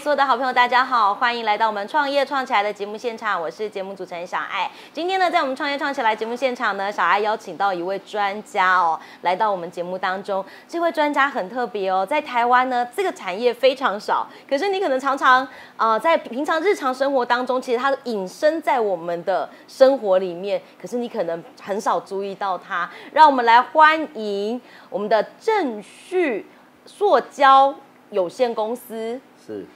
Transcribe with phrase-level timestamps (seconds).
[0.00, 4.70] 所有的好朋友，大家好，欢迎来到我们创业创起来的节目现场，我是节目主持人小爱。
[4.94, 10.42] 今天呢，在我们创业创起来节目现场呢，小爱邀请到一位专家哦，来到我们节目当中。
[10.66, 22.88] 这位专家很特别哦，在台湾呢，这个产业非常少，可是你可能常常呃，在平常日常生活当中，其实它隐身在我们的生活里面，可是你可能很少注意到它。
[23.12, 26.46] 让我们来欢迎我们的正旭
[26.86, 27.74] 塑胶
[28.08, 29.20] 有限公司。
[29.46, 29.66] 是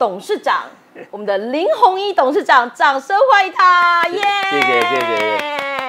[0.00, 0.62] 董事长，
[1.10, 4.02] 我们的林宏一董事长，掌声欢迎他！
[4.08, 4.22] 耶！
[4.50, 5.06] 谢谢谢谢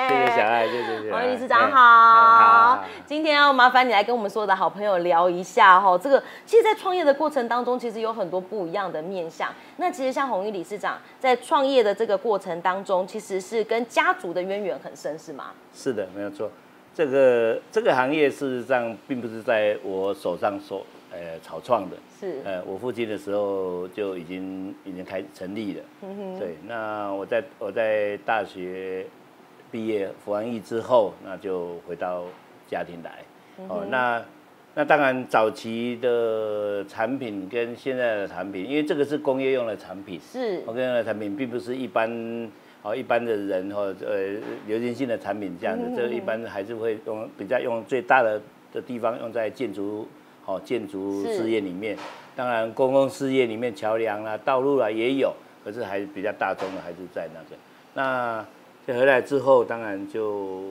[0.09, 1.11] 谢谢小爱，谢谢谢谢。
[1.13, 9.47] 宏一理事长哎好，今天要麻烦你来跟我们所有的好朋友聊一下哈，这个其实，在创业的过程当中，其实有很多不一样的面向。
[9.77, 15.51] 那其实像宏一理事长在创业的这个过程当中，其实是跟家族的渊源很深，是吗？
[15.73, 16.51] 是的，没有错。
[16.93, 25.83] 这个这个行业事实上并不是在我手上所呃草创的，是，呃，我父亲的时候就已经已经开成立了。
[26.39, 29.05] 对，那我在我在大学
[29.69, 32.23] 毕业服完役之后，那就回到
[32.67, 33.19] 家庭来。
[33.67, 34.23] 哦，那
[34.73, 42.09] 那当然早期的产品跟现在的产品，因为这个是工业用的产品，是工业用的产品并不是一般
[42.81, 50.07] 哦一般的人或呃流行性的产品这样子，这个一般还是会用比较用最大的的地方用在建筑
[50.51, 51.97] 哦建筑事业里面，
[52.35, 57.55] 当然公共事业里面桥梁啦、道路啦也有，可是还是比较大众的还是在那个。
[57.93, 58.45] 那
[58.85, 60.63] 这回来之后，当然就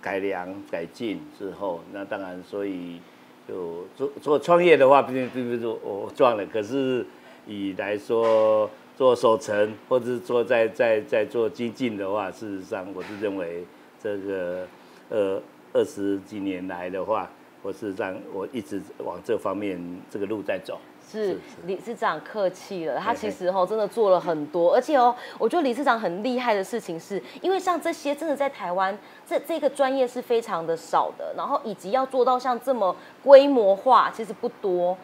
[0.00, 3.00] 改良改进之后，那当然所以
[3.46, 7.06] 就做做创业的话，并并不是我我赚了，可是
[7.46, 13.64] 以来说做守城或者是做在在在做精进的话，事实上我是认为
[14.02, 14.66] 这个
[15.10, 15.42] 呃
[15.72, 17.28] 二十几年来的话，
[17.64, 20.78] 我事实上我一直往这方面这个路在走。
[21.06, 34.96] 是是理事长客气了，他其实哦真的做了很多，而且哦，我觉得理事长很厉害的事情是，因为像这些真的在台湾这这个专业是非常的少的，然后以及要做到像这么规模化，其实不多。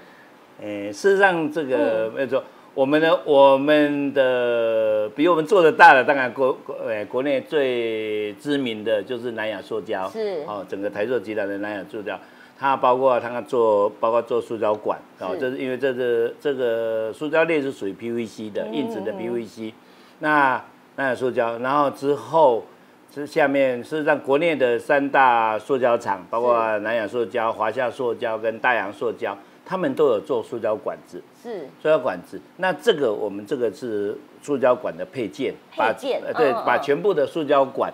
[0.60, 2.42] 诶，事实上这个嗯没有错，
[2.74, 12.18] 我们的我们的比我们做的大的，当然国国诶国内最知名的就是南亚塑胶，是哦，整个台塑集团的南亚塑胶，
[12.60, 19.72] 它包括它做包括做塑胶管，哦，这是因为这个这个塑胶链是属于 PVC 的嗯硬质的 PVC，
[20.18, 20.62] 那
[20.96, 22.64] 南亚塑胶，然后之后。
[23.12, 31.20] 这下面事实上，国内的三大塑胶厂，包括南亚塑胶、华夏塑胶跟大洋塑胶，他们都有做塑胶管子。
[31.42, 31.66] 是。
[31.82, 37.92] 塑胶管子，那这个我们这个是塑胶管的配件，把配件呃对把全部的塑胶管，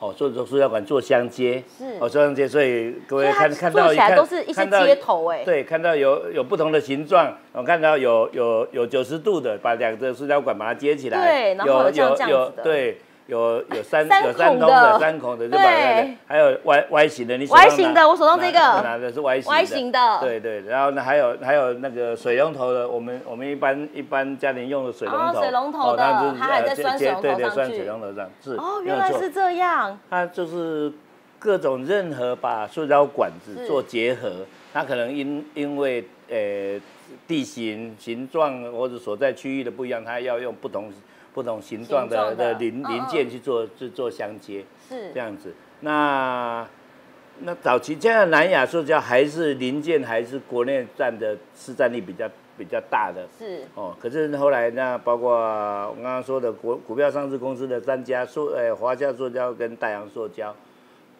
[0.00, 12.98] 哦，做做塑胶管做相接，是哦，做相接，所以各位看看到一看都是一些接头哎对，看到有有不同的形状，我看到有有有九十度的，把两个塑胶管把它接起来，对然后有像这样子的对。
[13.30, 16.16] 有有三三有三通的三孔的，就把那个对。
[16.26, 30.92] 还有 Y Y 型的，你手上 Y 型的我手上这个拿拿的是 Y 型 Y 型的对对，然后呢还有还有那个水龙头的，我们我们一般一般家庭用的水龙头，哦水龙头的它还在呃拴水龙头接对对，拴水龙头上是哦，原来是这样，它就是
[31.38, 36.80] 各种任何把塑胶管子做结合，它可能因因为呃
[37.28, 40.92] 地形形状或者所在区域的不一样，它要用不同
[41.32, 44.64] 不同形状的的的零嗯零件去做去做相接。
[44.88, 45.54] 是这样子。
[45.80, 46.66] 那
[47.40, 53.94] 那早期现在南亚塑胶还是零件还是国内占的市占率比较比较大的是哦。
[54.00, 60.54] 可是后来那包括我刚刚说的股股票上市公司的三家塑呃华夏塑胶跟大洋塑胶。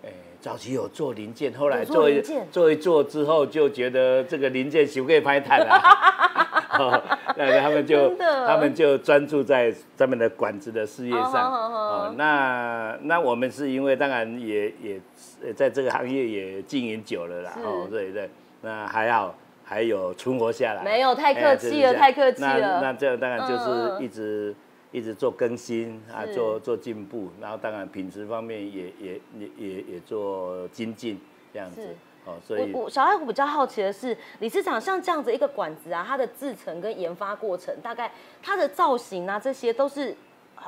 [0.02, 0.08] 哎，
[0.40, 6.39] 早期有做零件，后来做做一零件做一做之后，就觉得这个零件 修可以拍坦了，哦
[7.36, 11.52] 那他们就他们就专注在他们的管子的事业哦上。
[11.52, 15.00] 哦那那我们是因为当然也也
[15.44, 18.28] 呃在这个行业也经营久了啦，是哦，对对，
[18.62, 19.34] 那还好
[19.64, 20.82] 还有存活下来。
[20.82, 22.80] 没有太客哎气了，太客气那了。
[22.80, 24.54] 那这样当然就是一直
[24.92, 31.20] 一直做更新啊，做做进步，然后当然品质方面也也也也也做精进
[31.52, 31.96] 这样子是。
[32.24, 38.12] 哦，所以我我小爱我比较好奇的是，理事长像这样子一个管子啊，它的制成跟研发过程，大概
[38.42, 40.14] 它的造型啊，这些都是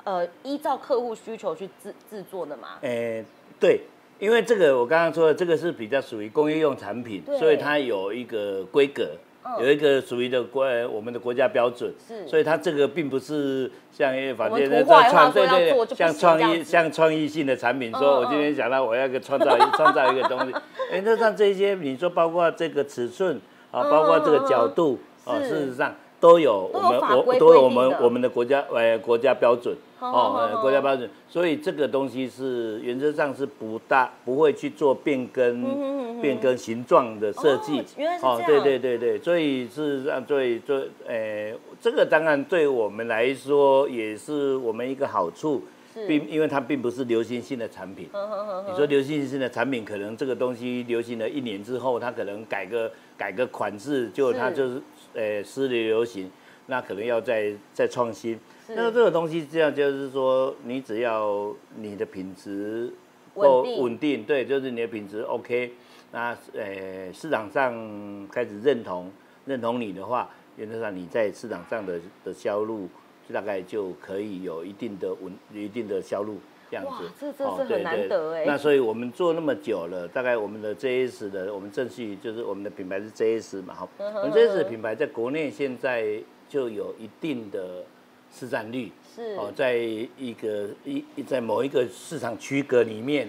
[0.04, 2.78] 呃依照客户需求去制制作的嘛？
[2.80, 3.24] 诶，
[3.60, 3.80] 对，
[4.18, 9.10] 因为这个我刚刚说的，这个是比较属于工业用产品，所以它有一个规格。
[9.44, 9.64] 嗯。
[9.64, 12.26] 有一个属于的国呃我们的国家标准，是。
[12.28, 20.52] 所以它这个并不是像反正我们图画画说对对像创意像创意性的产品，嗯说我嗯今天想到我要一个创造一创造一个东西，
[20.92, 23.40] 哎，那像这些你说包括这个尺寸
[23.70, 29.76] 啊，包括这个角度啊，事实上都有我们我都有我们我们的国家呃国家标准
[30.10, 30.38] 好好好。
[30.40, 37.78] 呃国家标准，所以这个东西是原则上是不大不会去做变更变更形状的设计。
[37.80, 38.42] 哦原来是这样。
[38.46, 45.62] 对对对对，所以事实上对对呃这个当然对我们来说也是我们一个好处。
[46.08, 54.82] 并因为它并不是流行性的产品，呵呵呵呵你说流行性的产品，可能这个东西流行了一年之后，它可能改个改个款式，就它就是
[55.12, 56.30] 呃失流行，
[56.64, 58.40] 那可能要再再创新。
[58.66, 62.92] 是那这个东西这样就是说，你只要你的品质
[63.34, 65.72] 够稳定，对，就是你的品质 OK，
[66.12, 69.10] 那呃市场上开始认同
[69.46, 72.88] 认同你的话，原则上你在市场上的的销路
[73.28, 73.32] 就。
[73.32, 76.36] 大概就可以有一定的稳、一定的销路
[76.70, 77.10] 这样哇子。
[77.18, 83.88] 这这是很难得哎那所以我们做那么久了，大概我们的 JS 的，我们正序就是我们的品牌是 JS 嘛，哈。
[83.96, 87.84] 嗯我们 JS 的品牌在国内现在就有一定的
[88.32, 88.90] 市占率。
[89.14, 93.28] 是哦，在一个一在某一个市场区隔里面，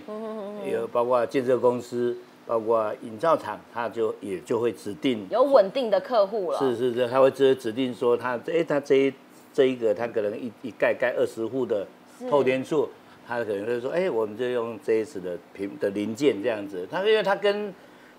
[0.65, 2.15] 有包括建设公司，
[2.47, 9.13] 包括营造厂，他就也就会指定有稳定的客户了，是是是，他会指指定说他哎、他这一
[9.53, 11.85] 这一个他可能一一盖盖二十户的
[12.29, 12.87] 透天处，
[13.27, 16.87] 他可能会说哎、我们就用 JS 的平的零件这样子。
[16.89, 17.73] 他因为他跟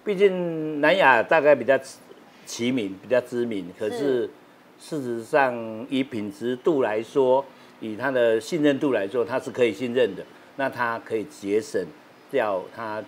[0.04, 1.80] 毕竟南亚大概比较
[2.44, 4.28] 齐名，比较知名，可是
[4.78, 7.44] 事实上以品质度来说，
[7.80, 10.22] 以它的信任度来说，它是可以信任的。
[10.56, 11.84] 那它可以节省
[12.30, 13.02] 掉它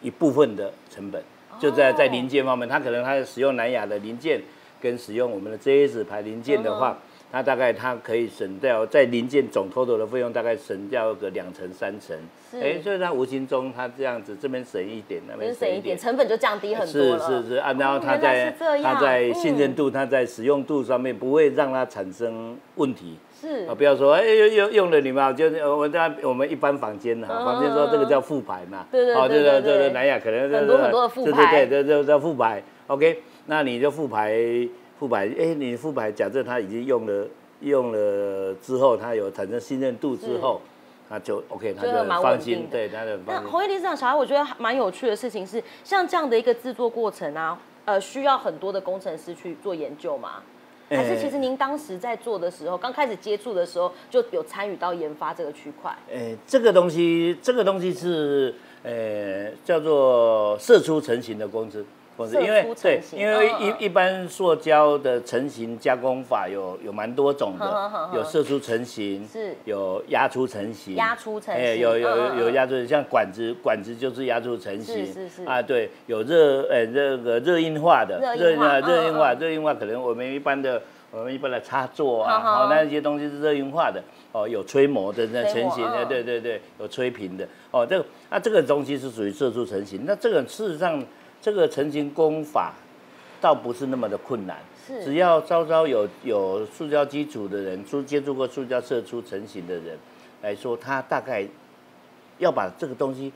[0.00, 1.22] 一部分的成本，
[1.60, 4.40] 就在在零件方面，它可能它使用南亚的零件，
[4.80, 6.98] 跟使用我们的 JS 牌零件的话，
[7.32, 12.14] 它大概它可以省掉在零件总 total 的费用，大概省掉个两成三成。
[12.50, 15.96] 是哎，所以它无形中它这样子这边省一点，那边省一点。
[15.96, 17.18] 成本就降低很多是了。
[17.42, 23.16] 是是啊，然后它在它在信任嗯度，它在使用度上面不会让它产生问题。
[23.40, 34.38] 是啊，不要说哎用用用了你们，就是呃我在我们一般房间哈，嗯房间说这个叫副牌嘛，对对对对对这个南亚可能很多很多的副牌对对对，这这叫副牌，OK，那你就副牌
[35.02, 37.26] 副牌，哎，你副牌假设他已经用了
[37.58, 40.60] 用了之后，他有产生信任度之后，
[41.10, 43.50] 他就 OK，他就放心，的对，他就放心。
[43.50, 50.34] 红叶理事长，小孩我觉得蛮有趣的事情是，像这样的一个制作过程啊，呃，需要很多的工程师去做研究吗？
[50.88, 55.92] 还是哎其实您当时在做的时候，刚开始接触的时候就有参与到研发这个区块？
[56.12, 58.54] 呃，这个东西，这个东西是
[58.84, 61.84] 呃叫做射出成型的公司。
[62.16, 75.44] 公司，因为对，因为一一般塑胶的成型加工法有有蛮多种呵呵呵的，呵有射出成型，是有压出成型，压出成型哎，有有有压出，像管子管子就是压出成型，是是是。
[75.44, 91.02] 啊，对，有热呃这个热硬化的，热硬化热热硬化热硬化可能我们一般的我们一般的插座啊，好那些东西是热硬化的，哦，有吹模的那成型对对对，有吹平的，哦，这个那这个东西是属于射出成型，那这个事实上
[91.42, 92.72] 这个成型工法
[93.40, 94.56] 倒不是那么的困难。
[94.86, 99.98] 是只要稍稍有有塑胶基础的人，出接触过塑胶射出成型的人
[100.42, 101.46] 来说，他大概
[102.38, 103.32] 要把这个东西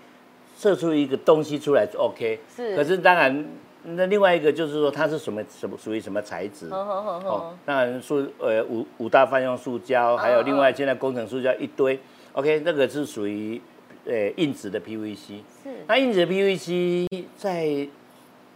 [0.58, 2.40] 射出一个东西出来就 OK。
[2.54, 3.46] 是可是当然，
[3.84, 6.68] 那另外一个就是说它是什么什么属于什么材质？
[6.70, 11.96] 哦，当然塑呃五五大泛用塑胶，还有另外现在工程塑胶一堆。
[12.32, 13.60] OK，那个是属于
[14.06, 15.40] 呃硬质的 PVC。
[15.62, 17.88] 是那硬质的 PVC 在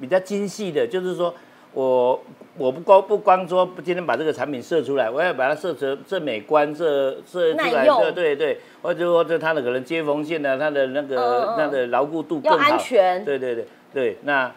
[0.00, 1.34] 比较精细的，就是说
[1.72, 2.22] 我
[2.56, 13.24] 我不光不光说今天把这个产品设出来，我要把它设成这美观，这设出来，对对对，或者说这它的可能接缝线呢，它的那个嗯个它的牢固度更安全。
[13.24, 14.52] 对对对对，那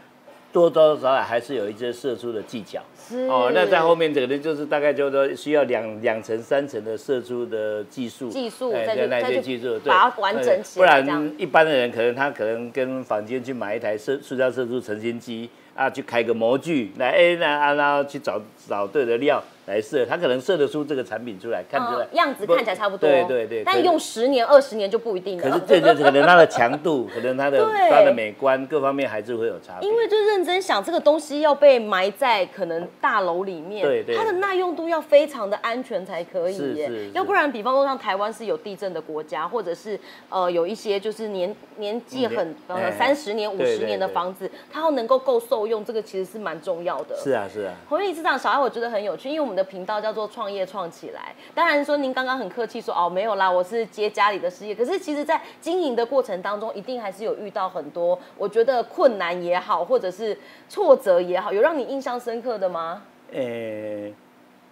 [0.53, 2.79] 多多少少还是有一些射出的技巧。
[3.05, 25.43] 是哦，那在后面可能就是大概就是说需要两两层三层的射出的技术，技术哎对那再去再去些技术，对把它完整起来不然一般的人可能他可能跟房间去买一台射塑胶射出成型机啊，去开个模具来，哎那啊然后去找找对的料来设，他可能设得出这个产品出来，看出来嗯样子看起来差不多，对对对，但用十年二十年就不一定了。
[25.43, 29.88] 可是这就是可能它的强度， 可能它的它的美观各方面还是会有差别。
[29.88, 34.15] 因为就认真想，这个东西要被埋在可能大楼里面，对对。
[34.17, 36.88] 它的耐用度要非常的安全才可以耶。
[36.88, 37.10] 是是是。
[37.12, 39.98] 要不然，比方说像台湾是有地震的国家，或者是
[40.29, 42.91] 呃有一些就是年年纪很嗯呃哎。
[42.91, 44.12] 三十年、五对十年的对。
[44.12, 47.15] 对房子，它要能够够受用，这个其实是蛮重要的。
[47.15, 51.33] 是啊是啊，红叶市长小爱，我觉得很有趣，因为我们的频道叫做“创业创起来”。
[51.53, 54.74] 当然说您刚刚很客气说哦没有啦，我是接家里的事业。
[54.74, 63.03] 可是其实，在经营的过程当中，一定还是有遇到很多我觉得困难也好，或者是挫折也好，有让你印象深刻的吗？
[63.31, 64.12] 呃，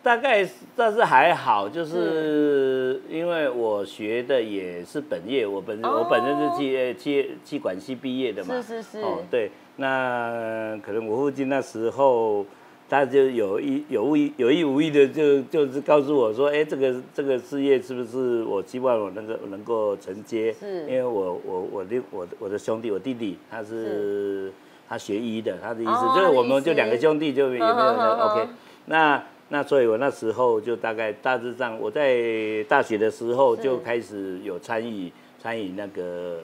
[0.04, 12.46] 大概但是还好，就是因为我学的也是本业，我本身、我本身是技呃技技管系毕业的嘛，是是是哦，对，那可能我父亲那时候。
[12.92, 20.52] 他就有意有意有意无意的就就是告诉我说，哎，这个这个事业是不是我希望我能够能够承接？
[20.52, 24.52] 是因为我我我的我的我的兄弟我弟弟他是
[24.90, 28.46] 他学医的，他的意思哦就是我们就两个兄弟就有没有 OK。
[28.88, 35.10] 那那所以我那时候就大概大致上我在大学的时候就开始有参与
[35.42, 36.40] 参与那个。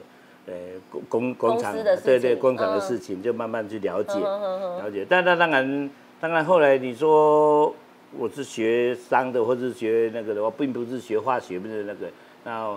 [0.50, 0.54] 呃，
[0.88, 5.04] 工工工厂对对工厂的嗯事情，就慢慢去了解了解。
[5.06, 7.72] 但那当然，当然后来你说
[8.18, 12.06] 我是学商的，或者是学那个的话，并不是学化学，不是那个，
[12.42, 12.76] 那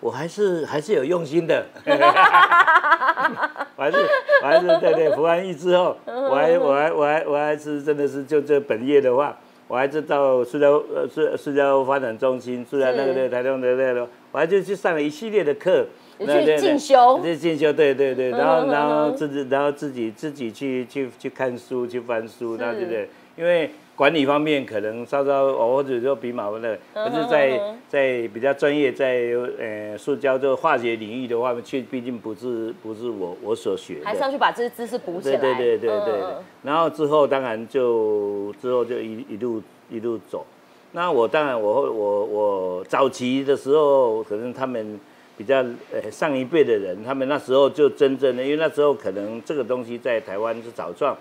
[0.00, 1.66] 我还是还是有用心的。
[1.84, 3.96] 我 还是
[4.42, 15.84] 我还是对对，服完役之后，我还我还我还我还是真的是就这本业的话，我还是到塑胶呃塑塑胶发展中心，塑料那个那个台东的那个，我还就去上了一系列的课。
[16.18, 23.08] 有去进修去进修，对对对，然嗯后然后自己然后自己自己去去去看书去翻书，那对不对？
[23.36, 34.06] 因为管理方面可能稍稍哦或者说比马那个，嗯可是在在比较专业在呃塑胶这个化学领域的话，却毕竟不是不是我我所学的。
[34.06, 35.36] 还是要去把这些知识补起来。
[35.36, 36.14] 对对对对对。
[36.14, 40.44] 嗯嗯然后之后当然就之后就一一路一路走。
[40.92, 44.98] 那我当然我后我我早期的时候，可能他们
[45.36, 51.16] 比较呃上一辈的人，他们那时候就真正的，因为那时候可能这个东西在台湾是草创。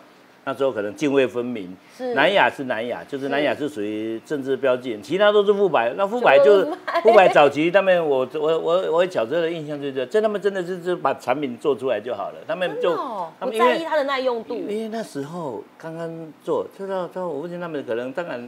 [0.48, 5.91] 那时候可能泾渭分明，是南亚是南亚，就是是南亚是属于政治标记，其他都是富白。
[5.98, 14.53] 那富白就是就富百富百早期，他们我我我我小时候的印象就是这他们真的是就把产品做出来就好了，他们就哦不他们因为在意它的耐用度。
[14.55, 18.48] 因为那时候刚刚做，知道知道我父亲他们可能当然，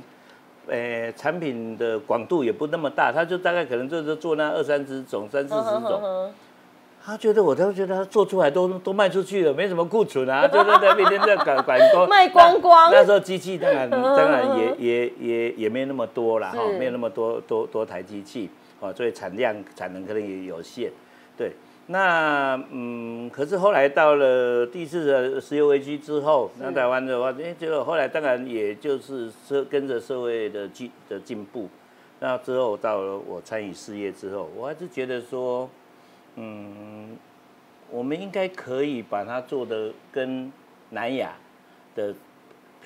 [0.67, 6.31] 呃，产品的广度也不那么大，他就大概可能就是做那二三十种、三四十种。
[7.03, 12.91] 他觉得我都觉得他做出来都都卖出去了，没什么库存啊，就在那每天在赶赶工卖光光。
[12.91, 18.49] 那那时候机器当然嗯当然也也也也没那么多了，哈是，没有那么多多多台机器，
[18.81, 20.91] 哦，所以产量产能可能也有限，
[21.37, 21.53] 对。
[21.89, 31.69] 那嗯，可是后来到了第四的石油危机之后，那台湾的话，哎，结果后来当然也就是社跟着社会的进的进步，
[32.19, 35.69] 那之后到了我参与事业之后，我还是觉得说，
[36.35, 37.15] 嗯，
[37.89, 40.51] 我们应该可以把它做的跟
[40.89, 41.35] 南亚
[41.95, 42.13] 的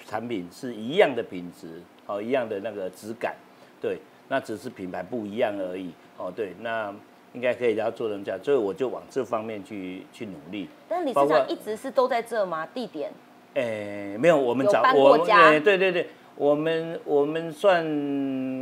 [0.05, 3.35] 产品是一样的品质，哦，一样的那个质感，
[3.81, 6.93] 对，那只是品牌不一样而已，哦，对，那
[7.33, 10.67] 应该可以然后做成这样，所以我就往这方面去去努力。
[10.89, 12.67] 但理事包括长一直是都在这吗？
[12.73, 13.11] 地点
[13.53, 16.07] 诶，没有，我们找我对对对，
[16.41, 17.85] 我们我们算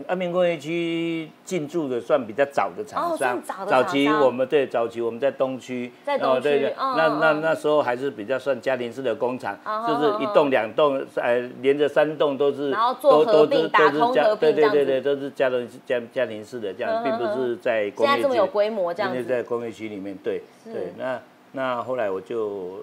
[0.06, 21.18] 安平工业区进驻的算比较早的厂哦商，算早期我们对早期我们在东区，在哦东区对对，那那那时候还是比较算家庭式的工厂，嗯就是一栋两栋，呃，连着三栋都是，然后做合都都是并打通都是家对对对对，都是家庭家家庭式的这样，嗯并不嗯是在工业区现在这么有规模这样在工业区里面，对对，那
[21.54, 22.82] 那后来我就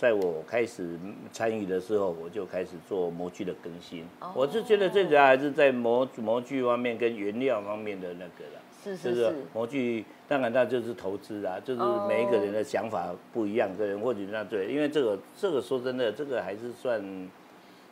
[0.00, 0.98] 在我开始
[1.30, 4.02] 参与的时候，我就开始做模具的更新。
[4.18, 4.32] 哦。
[4.34, 8.60] 我是觉得最主要还是在模模具方面跟原料方面的那个了。
[8.82, 12.06] 是是是是，模具，当然那就是投资啊，就是哦。
[12.08, 17.28] 每一个人的想法不一样，个人或许那对，因为这个这个说真的，这个还是算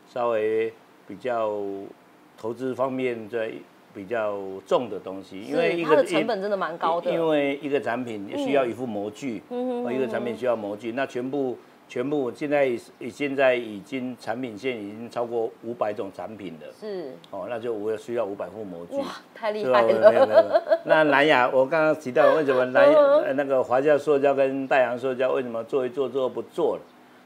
[0.08, 0.72] 稍微
[1.06, 1.62] 比较
[2.38, 3.52] 投资方面在
[3.92, 9.84] 比较重的东西，因为一个成本真的蛮高的，因为一个产品需要一副模具，嗯。
[9.84, 12.78] 哦，一个产品需要模具，那全部全部现在已
[13.10, 18.98] 现在已经产品线已经超过五百种产品了，是哦，那就我需要五百副模具。
[18.98, 19.64] 哇，太厉？
[19.64, 20.62] 害没有没有没，有。
[20.84, 22.84] 那蓝牙，我刚刚提到为什么蓝
[23.24, 26.82] 呃那个华夏塑胶跟大洋塑胶为什么做一做之后不做了？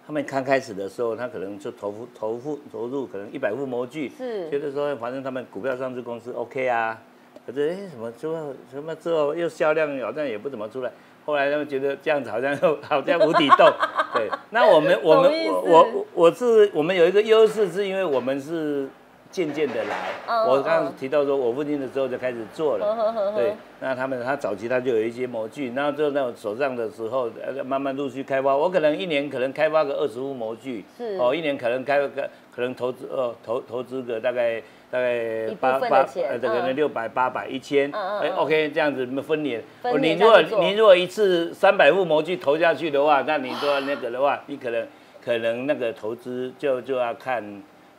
[0.06, 7.00] 他们刚开始的时候，他可能就投付投付投入可能一百副模具，是觉得说反正他们股票上市公司 OK 啊，
[7.44, 10.92] 可是哎什么之后什么之后又销量好像也不怎么出来。
[11.24, 13.72] 后来他们觉得这样子好像又 好像无底洞，
[14.14, 14.28] 对。
[14.50, 15.62] 那我们我们 我
[15.94, 18.88] 我我是我们有一个优势，是因为我们是
[19.32, 20.10] 渐渐的来。
[20.28, 23.54] 嗯我刚嗯刚提到说，我父亲的时候就开始做呵呵呵了，呵对。
[23.80, 28.54] 那他们他早期他就有一些模具，然后就那种手上的时候，呃，慢慢陆续开发。
[28.54, 32.08] 我可能一年可能开发个二十副模具，是哦，一年可能开个
[32.54, 39.60] 可能投资呃投投资个大概大概八八呃，这可嗯能六百八百一千，哎，OK 这样子分年。
[40.00, 44.86] 你如果你如果一次三百副模具投下去的话，那你说那个的话，你可能
[45.24, 47.42] 可能那个投资就就要看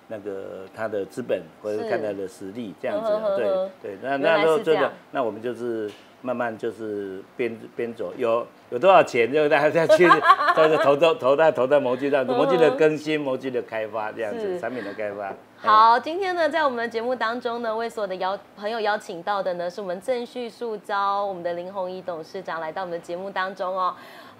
[0.07, 3.47] 那个他的资本或者是看他的实力这样子对
[3.81, 5.89] 对，那那时候真的那我们就是
[6.21, 10.07] 慢慢就是边边走，有有多少钱就大家去，
[10.55, 15.25] 就是投到投到投到模具上，模具的更新、模具的开发这样子，产品的开发。
[15.25, 15.35] 哎。
[15.57, 23.93] 好，今天呢，在我们的节目当中呢，为所有的邀朋友邀请到的呢，是我们正旭塑胶我们的林宏一董事长来到我们的节目当中哦。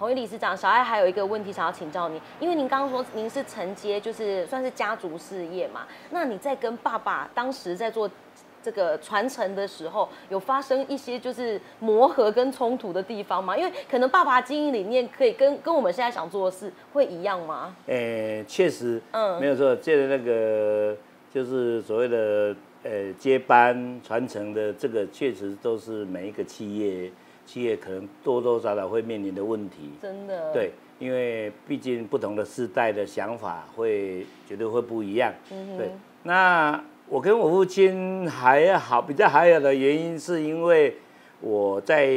[0.03, 8.09] 宏一理事长，小艾还有一个问题想要请教您，因为您刚刚说您是承接，就是算是家族事业嘛，那你在跟爸爸当时在做
[8.61, 13.55] 这个传承的时候，有发生一些就是磨合跟冲突的地方吗？
[13.57, 17.73] 因为可能爸爸经营理念可以跟跟我们现在想做的事会一样吗？
[17.87, 20.97] 诶，确实，嗯没有错，借着那个
[21.33, 27.09] 就是所谓的呃接班传承的这个，确实都是每一个企业
[27.45, 29.91] 企业可能多多少少会面临的问题。
[30.01, 35.33] 真的，对，因为毕竟不同的世代的想法会绝对会不一样。
[35.51, 35.91] 嗯对，
[36.23, 40.95] 那我跟我父亲还好，比较还好的原因是因为
[41.41, 42.09] 我在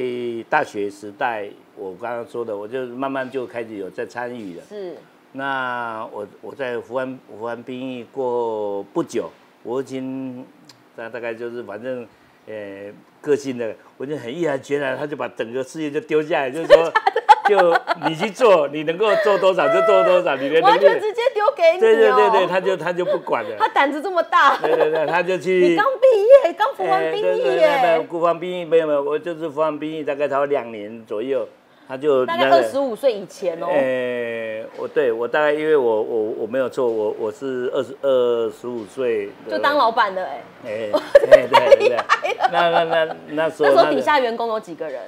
[0.48, 4.62] 大学时代，我刚刚说的，我就慢慢就开始有在参与了。
[4.62, 4.96] 是
[5.32, 9.28] 那我我在服完服完兵役过不久，
[9.64, 10.46] 我已经
[10.94, 12.06] 大大概就是反正
[12.46, 12.90] 呃
[13.26, 16.92] 个性的，我就很毅然决然，他就把整个事业就丢下来，就是说
[17.48, 17.76] 就
[18.08, 21.80] 你去做，你能够做多少就做多少，你的能力，完全直接丢给你、哦。
[21.80, 31.48] 对对对对，他就他就不管了，他胆子这么大，对对对，他就去你刚毕业，刚服完兵役耶对对对耶，对国防兵役没有没有，我就是服完兵役大概才两年左右，
[31.88, 33.66] 他就大概那个二十五岁以前哦。
[33.68, 40.90] 诶、我对我大概因为我我我没有错，我我是二十二十五岁就当老板的哎，哎、
[41.20, 41.96] 对对对对，
[42.52, 45.02] 那那那那时候那时候底下员工有几个人？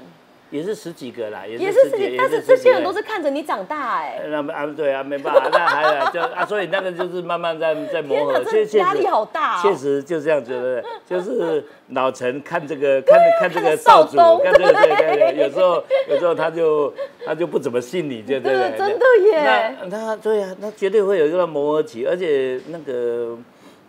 [0.51, 4.29] 也是十几个啦，也也是十几，但是这些人都是看着你长大哎，个。
[4.43, 9.61] 那啊对啊，没办法， 那还有就啊，所以那个就是慢慢在在磨合， 确压力好大哦。
[9.63, 16.93] 确实就这样觉得， 就是老陈看这个看看这个少少主，东看这个对对对对，有时候有时候他就
[17.27, 18.79] 他就不怎么信你，对对对，对。
[18.79, 19.77] 真的耶。
[19.85, 23.37] 那他对啊，他绝对会有一个磨合期，而且那个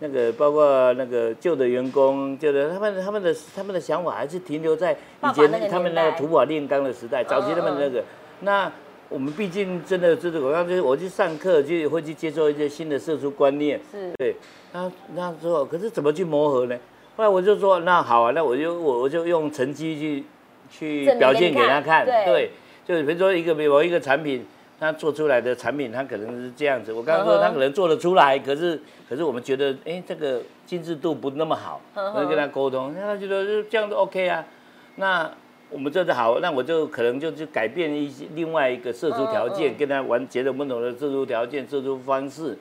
[0.00, 8.02] 那个包括那个旧的员工，旧的他们他们的他们的想法还是停留在以前他们那个土法炼钢的时代，早期他们那个
[8.40, 8.70] 那。
[9.10, 14.08] 我们毕竟真的，就是，我刚就是我去上课，就会去接受一些新的社畜观念，是。
[14.16, 14.36] 对，
[14.72, 16.78] 那那之后，可是怎么去磨合呢？
[17.16, 20.24] 后来我就说，那好啊，那我就我我就用成绩去
[20.70, 22.24] 去表现给他看，对。
[22.24, 22.50] 对，
[22.86, 24.46] 就是比如说一个某一个产品，
[24.80, 26.92] 他做出来的产品，他可能是这样子。
[26.92, 34.44] 我刚刚说他可能做得出来，可是可是我们觉得，哎，这个精致度不那么好，我就跟他沟通，那他觉得就这样都 OK 啊，
[34.96, 35.30] 那。
[35.72, 42.58] 我们这是好，那我就可能就去改变一些另外一个射出条件，跟他玩结合不同的射出条件、射出方式，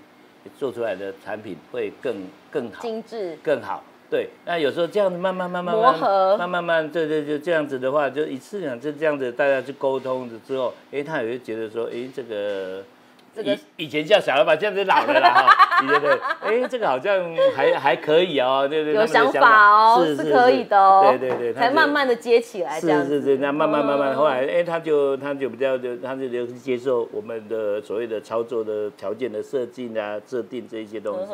[0.59, 2.15] 做出来的产品会更
[2.51, 2.83] 更好。
[2.83, 3.83] 精致，更好。
[4.09, 12.83] 对，那有时候这样子慢慢慢慢磨合慢慢慢，对对，就这样子的话，就一次两次这样子，大家去沟通了之后，哎，他也会觉得说，哎，这个。
[13.31, 17.23] 这个以以前叫小老板，现在是老了啦哈，对对对，哎，这个好像
[17.55, 22.81] 还还可以哦，对对，有想法哦，是是可以的哦，对对对，他才慢慢的接起来。
[22.81, 31.33] 是是是，那慢慢慢慢，嗯后来哎，他就他就比较就他就就接受我们的所谓的操作的条件的设计啊、设定这一些东西，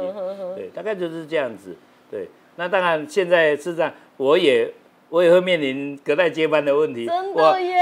[0.53, 1.77] 对，大概就是这样子。
[2.11, 4.71] 对，那当然现在是这样我也
[5.09, 7.05] 我也会面临隔代接班的问题。
[7.05, 7.75] 真的我耶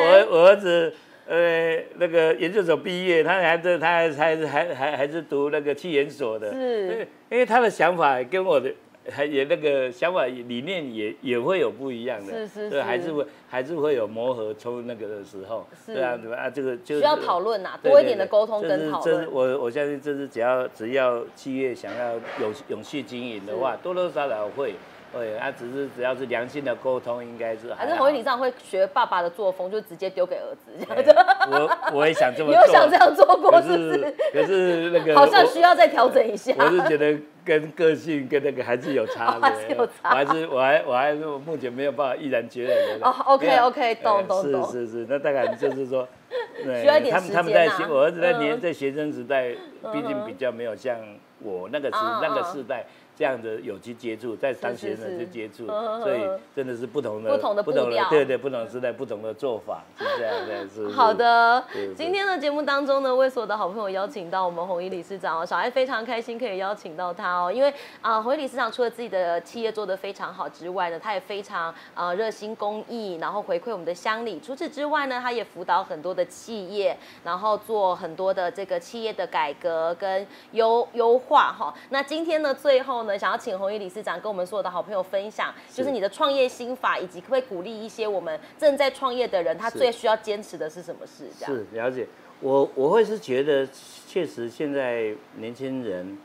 [0.00, 0.94] 我我我儿子。
[1.30, 8.72] 呃，那个研究所毕业，他还是他还还是还还还是读那个气研所的，是对，因为他的想法跟我的
[9.10, 16.36] 还也那个想法理念也也会有不一样的，对，是是是还是会还是会有磨合冲那个的时候，是对啊，对吧？
[16.36, 19.32] 啊，这个就是需要讨论呐，多一点的沟通跟讨这是这是论。
[19.56, 24.74] 我我相信这是只要只要企业想要有永续经营的话，多多少少会。
[25.10, 31.14] 对，啊，只是只要是良性的沟通，应该是好还是侯理事长会学爸爸的作风，就直接丢给儿子这样哎子。
[31.50, 34.14] 我我也想这么 你做，有想这样做过是不是？
[34.34, 36.54] 可是那个好像需要再调整一下。
[36.58, 39.92] 我是觉得跟个性跟那个还是有差的， 哦还是有差。
[40.10, 43.06] 我还是我还我还是目前没有办法毅然决然的。
[43.08, 44.70] 哦，OK OK，懂呃懂懂。
[44.70, 46.06] 是是是，那大概就是说，
[46.62, 48.38] 对需要一点他们他们在学，我儿子在嗯。
[48.40, 49.48] 年在学生时代，
[49.90, 50.26] 毕竟嗯。
[50.26, 50.98] 比较没有像
[51.40, 52.84] 我那个时那个时代
[53.18, 56.20] 这样的有机接触，在当学生去接触，所以
[56.54, 60.88] 真的是不同的不同的不同的，对对，不同时代不同的做法是这样的， 是。
[60.90, 61.64] 好的，
[61.96, 74.38] 今天的节目当中呢，为所有的好朋友邀请到我们红衣理事长哦，小艾非常开心可以邀请到他哦，因为啊，红衣理事长除了自己的企业做得非常好之外呢，他也非常啊热心公益，然后回馈我们的乡里。
[74.38, 81.74] 除此之外呢，他也辅导很多的企业，然后做很多的这个企业的改革跟优优化哈。
[81.90, 83.07] 那今天呢，最后。
[83.16, 91.28] 想要请红衣理事长跟我们所有的好朋友分享，就是你的创业心法，以及可不可以鼓励一些我们正在创业的人，他最需要坚持的是什么事？
[91.38, 92.08] 是了解
[92.40, 93.68] 我，我会是觉得，
[94.08, 96.18] 确实现在年轻人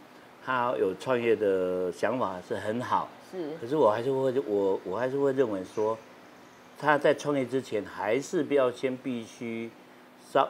[0.43, 3.51] 他有创业的想法是很好，是。
[3.61, 5.95] 可是我还是会，我我还是会认为说，
[6.79, 9.69] 他在创业之前，还是不要先必须
[10.31, 10.49] 稍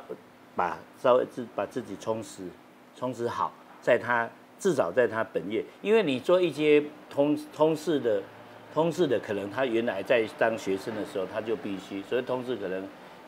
[0.55, 2.43] 把稍微自把自己充实
[2.97, 4.29] 充实好，在他。
[4.63, 8.21] 至少在他本业，因为你做一些通通事的，
[8.73, 12.81] 通事的可能他原来在当学生的时候他就必须，所以通事可能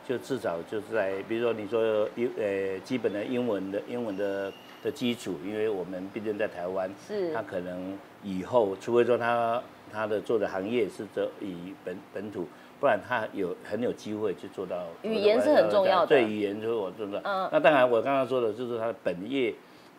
[0.08, 4.50] 就至少就是在，比如说你说英呃基本的英文的英文的
[4.82, 12.48] 的基础，因为我们毕竟在台湾，是，他可能以后除非说他他的做的行业是这以本本土，
[12.80, 19.52] 不然他有很有机会去做到语言是很重要的，对语言就是我真的，嗯，那当然我刚刚说的就是他的本业。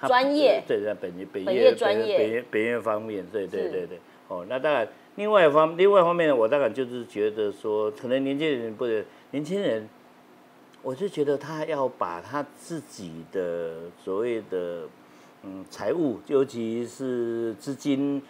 [0.06, 9.88] 专业对在本业本业专业本业本业方面，对对对对哦，那当然，另外一方另外一方面呢，我当然就是觉得说，可能年轻人不是年轻人，
[10.84, 14.84] 我就觉得他要把他自己的所谓的
[15.44, 18.22] 嗯财务，尤其是资金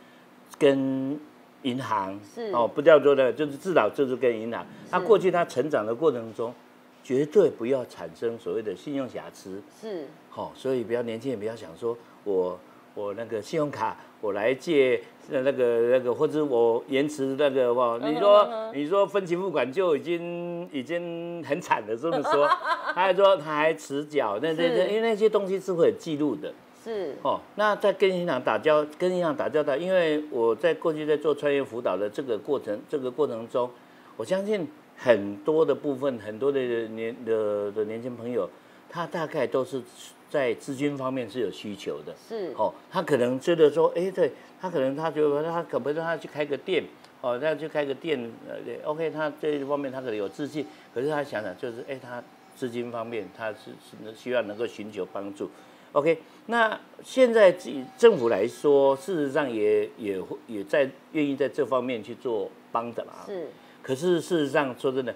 [0.58, 1.20] 跟
[1.64, 6.54] 银行是哦，不叫做的，就是至少就是跟银行，他过去他成长的过程中。
[7.08, 12.60] 绝对不要产生所谓的信用瑕疵，是，好，所以比较年轻人不要想说，我
[12.94, 22.46] 我那个信用卡我来借那个那个，或者我延迟那个哇，你说你说分期付款就已经已经很惨了，这么说，
[22.94, 33.70] 他还说他还迟缴，那那那因为那些东西是会有记录的，是，哦，那在跟银行打交跟银行打交道，因为我在过去在做创业辅导的这个过程这个过程中，
[34.18, 34.68] 我相信。
[34.98, 38.50] 很多的部分，很多的年的的年轻朋友，
[38.90, 39.82] 他大概都是
[40.30, 42.16] 在资金方面是有需求的。
[42.28, 46.84] 是哦，他可能觉得说，哎，对他可能他觉得他可不可以他去开个店，
[47.22, 52.22] 哦，他去开个店，呃，OK，他这一方面他可能有自信，可是他想想就是，哎，他
[52.56, 55.50] 资金方面他是是需要能够寻求帮助。
[55.94, 57.56] OK，那现在
[57.98, 63.14] 政府来说，事实上也也也在愿意在这方面去做帮的嘛。
[63.26, 63.48] 是。
[63.88, 65.16] 可是事实上说真的，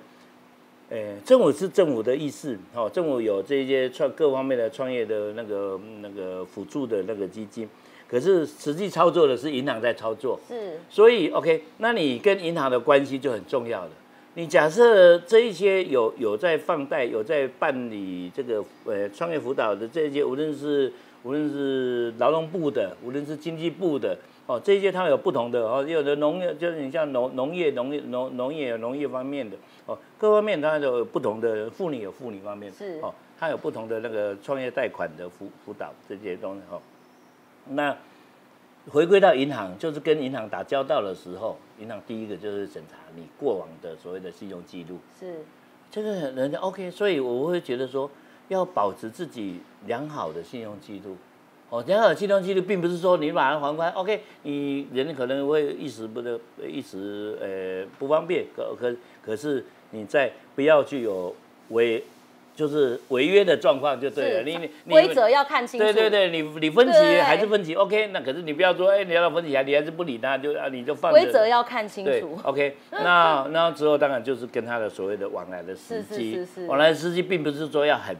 [0.91, 7.67] 诶，政府是政府的意思，哦，政府有这些创各方面的创业的那个那个辅助的那个基金，
[8.07, 13.91] 可是实际操作的是银行在操作，是，所以 OK，那你跟银行的关系就很重要了。
[14.35, 24.17] 你假设这一些有有在放贷、有在办理这个呃创业辅导的这些，无论是无论是劳动部的，无论是经济部的。
[24.51, 36.81] 哦，这些它有不同的哦，有的农业就是你像农农业、农业、农农业有农业方面的哦，各方面它有不同的妇女有妇女方面是哦，它有不同的那个创业贷款的辅辅导这些东西哦。
[37.69, 37.95] 那
[38.89, 45.45] 回归到银行，就是跟银行打交道的时候，银行第一个就是审查你过往的所谓的信用记录是
[45.89, 48.11] 这个人家 OK，所以我会觉得说
[48.49, 51.15] 要保持自己良好的信用记录。
[51.71, 58.93] 哦，良好的信用记录并不是说你马上还款，OK，你人可能会一时不得，一时呃不方便，可可
[59.25, 61.33] 可是你在不要具有
[61.69, 62.03] 违，
[62.57, 64.43] 就是违约的状况就对了。
[64.43, 65.85] 你你规则要看清楚。
[65.85, 71.09] 对对对，你你分期还是分期，OK，那可是你不要说，哎，你要分期还你还是不理他，就啊你就放。
[71.13, 72.37] 规则要看清楚。
[72.43, 78.13] OK，那那之后当然就是跟他的所谓的往来的司机，往来司机并不是说要很。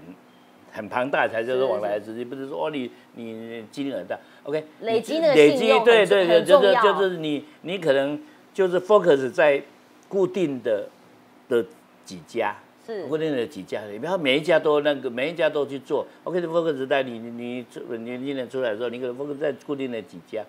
[0.72, 8.20] 很庞大才叫做往来资金，不是说哦你你金额很大，OK，累积的累积对对对，就是就是你你可能
[8.54, 9.62] 就是 focus 在
[10.08, 10.88] 固定的
[11.50, 11.66] 的
[12.06, 12.56] 几家，
[12.86, 13.06] 是。
[13.08, 20.44] 固定的几家，你不要每一家都那个每一家都去做，OK，focus 在你你你年轻人出来的时候，你可能 focus 在固定的几家，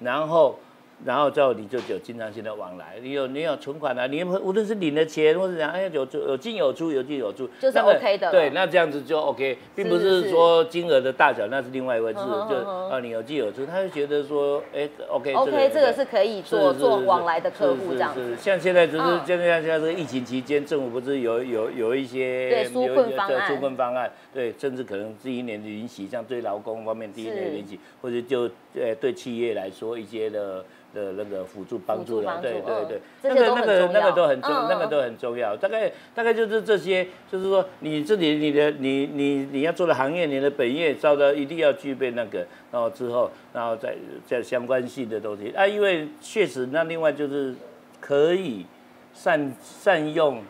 [0.00, 0.58] 然后
[1.04, 8.32] 然后之后你就有经常性的往来，你有你有存款啊，你无论是领了钱或者怎样，哎有有进有出有进有出，就是 OK 的。
[8.32, 18.12] 对，那这样子就 OK，并不是说金额的大小那是另外一回事，就啊你有进有出，他就觉得说哎 OK OK 这个是可以做做往来的客户这样。
[18.12, 30.64] 是像现在就是现在现在这个疫情期间，政府不是有有有一些对纾困方案，纾困方案，对，甚至可能第一年的允许，像对劳工方面第一年允许，或者就呃对企业来说一些的。
[30.94, 35.56] 的那个辅助帮助的，对对对，那个那个那个都很重，那个都很重要。
[35.56, 43.94] 大概大概就是这些，就是说你这里你的你你你要做的行业，你的本业招的一定要具备那个，然后之后然后再
[44.26, 47.54] 再相关性的东西啊，因为确实那另外就是
[48.00, 48.64] 可以
[49.12, 50.42] 善善用。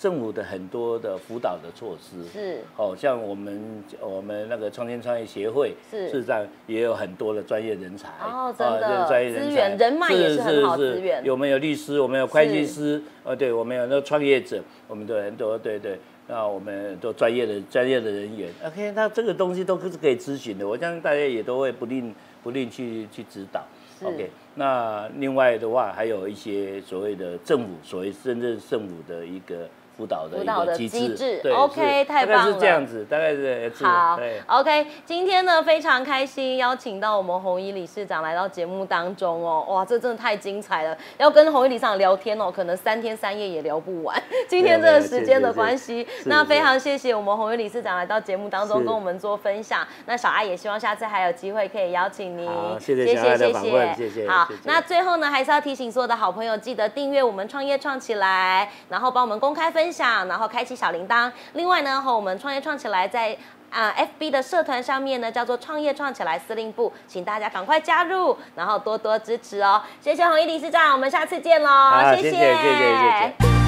[0.00, 11.22] 政府的很多的辅导的措施是，哦，像我们我们那个创新创业协会是，事实上也有很多的专业人才哦，真的专业人才人脉也是很好资源。
[11.22, 12.00] 有没有律师？
[12.00, 18.48] 我们有会计师，呃，对，我们有那个创业者，我们的很多对对，那我们都专业的专业的人员。
[18.64, 23.62] OK，那这个东西都是可以咨询的，我相信大家也都会不吝不吝去去指导。
[24.02, 29.68] OK，那另外的话还有一些所谓的政府，所谓深圳政府的一个。
[30.00, 32.54] 辅导的一个机制，OK，太棒了。
[32.54, 34.18] 是这样子，大概是好。
[34.46, 39.66] OK，今天呢非常开心，邀请到我们红衣理事长来到节目当中哦。
[39.68, 44.18] 哇，这真的太精彩了，要跟红衣理事长聊天哦，可能三天三夜也聊不完。
[44.48, 49.86] 今天这个时间的关系，那非常谢谢我们红衣理事长来到节目当中跟我们做分享。
[50.06, 52.48] 那小爱也希望下次还有机会可以邀请您。
[52.80, 53.52] 谢谢谢谢
[53.94, 54.26] 谢谢。
[54.26, 59.89] 好，那最后呢还是要提醒所有的好朋友，记得订阅我们创业创起来，然后帮我们公开分。
[59.90, 61.30] 分享，然后开启小铃铛。
[61.54, 63.36] 另外呢，和我们创业创起来，在
[63.70, 69.82] 啊 FB 的社团上面呢，叫做创业创起来司令部，请大家赶快加入，然后多多支持哦。
[70.00, 73.59] 谢谢红衣理事长，我们下次见喽，谢谢谢谢谢谢。